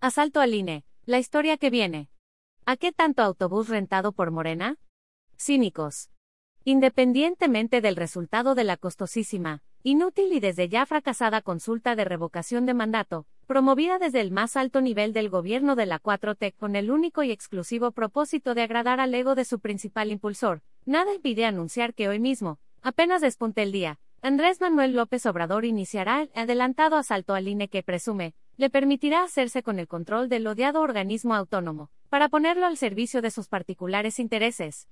[0.00, 2.08] Asalto al INE, la historia que viene.
[2.64, 4.76] ¿A qué tanto autobús rentado por Morena?
[5.36, 6.10] Cínicos.
[6.62, 12.74] Independientemente del resultado de la costosísima, inútil y desde ya fracasada consulta de revocación de
[12.74, 17.24] mandato, promovida desde el más alto nivel del gobierno de la 4T con el único
[17.24, 22.08] y exclusivo propósito de agradar al ego de su principal impulsor, nada impide anunciar que
[22.08, 27.48] hoy mismo, apenas despunte el día, Andrés Manuel López Obrador iniciará el adelantado asalto al
[27.48, 32.66] INE que presume, le permitirá hacerse con el control del odiado organismo autónomo, para ponerlo
[32.66, 34.88] al servicio de sus particulares intereses.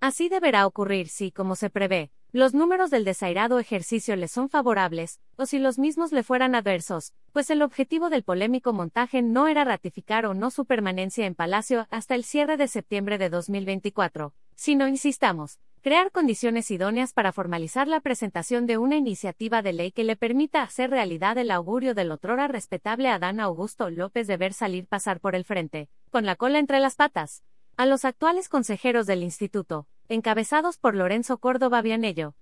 [0.00, 5.20] Así deberá ocurrir si, como se prevé, los números del desairado ejercicio le son favorables,
[5.36, 9.64] o si los mismos le fueran adversos, pues el objetivo del polémico montaje no era
[9.64, 14.88] ratificar o no su permanencia en Palacio hasta el cierre de septiembre de 2024, sino,
[14.88, 20.14] insistamos, crear condiciones idóneas para formalizar la presentación de una iniciativa de ley que le
[20.14, 25.20] permita hacer realidad el augurio del otrora respetable Adán Augusto López de ver salir pasar
[25.20, 27.42] por el frente, con la cola entre las patas,
[27.76, 32.34] a los actuales consejeros del instituto, encabezados por Lorenzo Córdoba Vianello,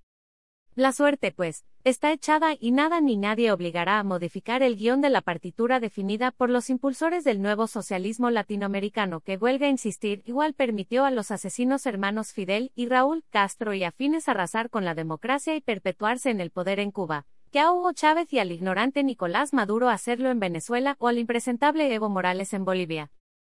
[0.79, 5.09] la suerte, pues, está echada y nada ni nadie obligará a modificar el guion de
[5.09, 11.05] la partitura definida por los impulsores del nuevo socialismo latinoamericano que huelga insistir igual permitió
[11.05, 15.61] a los asesinos hermanos Fidel y Raúl Castro y afines arrasar con la democracia y
[15.61, 19.89] perpetuarse en el poder en Cuba, que a Hugo Chávez y al ignorante Nicolás Maduro
[19.89, 23.11] hacerlo en Venezuela o al impresentable Evo Morales en Bolivia.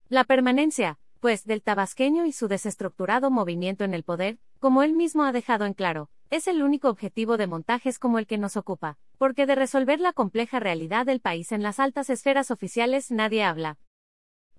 [0.09, 5.23] La permanencia, pues, del tabasqueño y su desestructurado movimiento en el poder, como él mismo
[5.23, 8.97] ha dejado en claro, es el único objetivo de montajes como el que nos ocupa,
[9.17, 13.77] porque de resolver la compleja realidad del país en las altas esferas oficiales nadie habla.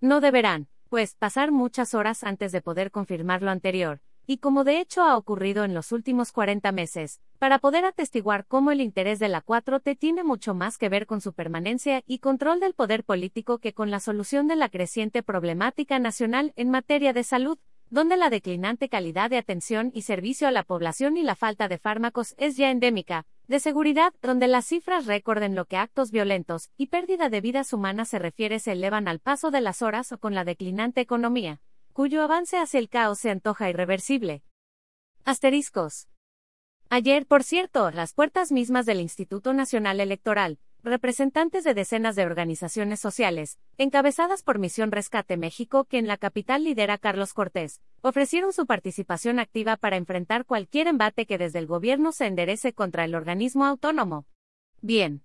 [0.02, 4.80] No deberán, pues, pasar muchas horas antes de poder confirmar lo anterior, y como de
[4.80, 9.30] hecho ha ocurrido en los últimos 40 meses, para poder atestiguar cómo el interés de
[9.30, 13.58] la 4T tiene mucho más que ver con su permanencia y control del poder político
[13.58, 17.58] que con la solución de la creciente problemática nacional en materia de salud,
[17.92, 21.76] donde la declinante calidad de atención y servicio a la población y la falta de
[21.76, 26.70] fármacos es ya endémica, de seguridad, donde las cifras récord en lo que actos violentos
[26.78, 30.18] y pérdida de vidas humanas se refiere se elevan al paso de las horas o
[30.18, 31.60] con la declinante economía
[31.92, 34.42] cuyo avance hacia el caos se antoja irreversible.
[35.24, 36.08] Asteriscos.
[36.88, 42.98] Ayer, por cierto, las puertas mismas del Instituto Nacional Electoral, representantes de decenas de organizaciones
[42.98, 48.66] sociales, encabezadas por Misión Rescate México, que en la capital lidera Carlos Cortés, ofrecieron su
[48.66, 53.64] participación activa para enfrentar cualquier embate que desde el gobierno se enderece contra el organismo
[53.64, 54.26] autónomo.
[54.80, 55.22] Bien.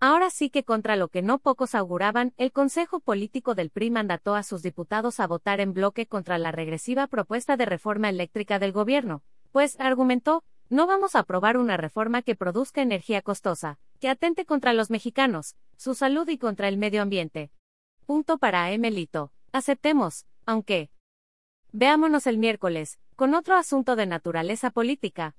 [0.00, 4.36] Ahora sí que contra lo que no pocos auguraban, el Consejo Político del PRI mandató
[4.36, 8.70] a sus diputados a votar en bloque contra la regresiva propuesta de reforma eléctrica del
[8.70, 14.44] gobierno, pues, argumentó, no vamos a aprobar una reforma que produzca energía costosa, que atente
[14.44, 17.50] contra los mexicanos, su salud y contra el medio ambiente.
[18.06, 19.32] Punto para Emelito.
[19.52, 20.90] Aceptemos, aunque.
[21.72, 25.36] Veámonos el miércoles, con otro asunto de naturaleza política.